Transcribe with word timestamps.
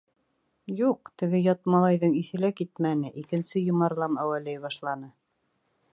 Юҡ, 0.79 1.11
теге 1.23 1.41
ят 1.47 1.69
малайҙың 1.75 2.17
иҫе 2.21 2.41
лә 2.45 2.51
китмәне, 2.61 3.11
икенсе 3.25 3.65
йомарлам 3.69 4.19
әүәләй 4.25 4.63
башланы. 4.65 5.13